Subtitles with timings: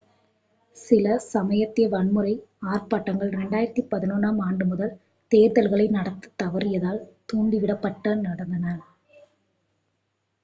[0.77, 2.31] சில சமயத்திய-வன்முறை
[2.69, 4.95] ஆர்ப்பாட்டங்கள் 2011-ம் ஆண்டு முதல்
[5.31, 7.01] தேர்தல்களை நடத்தத் தவறியதால்
[7.25, 8.65] தூண்டிவிடப்பட்டு நடந்தன